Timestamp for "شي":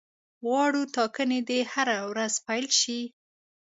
2.79-3.01